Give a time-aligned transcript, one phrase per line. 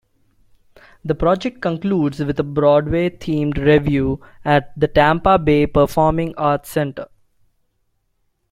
[1.05, 7.05] The project concludes with a Broadway-themed revue at The Tampa Bay Performing Arts Center.